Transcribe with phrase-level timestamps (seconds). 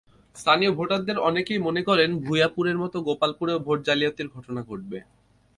[0.35, 4.99] স্থানীয় ভোটারদের অনেকেই মনে করেন, ভূঞাপুরের মতো গোপালপুরেও ভোট জালিয়াতির ঘটনা ঘটবে।